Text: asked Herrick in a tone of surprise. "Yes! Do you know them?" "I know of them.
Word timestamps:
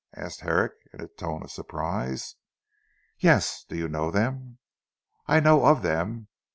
asked 0.15 0.41
Herrick 0.41 0.71
in 0.95 0.99
a 1.01 1.07
tone 1.07 1.43
of 1.43 1.51
surprise. 1.51 2.33
"Yes! 3.19 3.63
Do 3.69 3.75
you 3.77 3.87
know 3.87 4.09
them?" 4.09 4.57
"I 5.27 5.39
know 5.39 5.63
of 5.67 5.83
them. 5.83 6.27